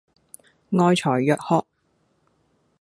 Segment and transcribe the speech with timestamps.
[0.71, 1.63] 愛才若渴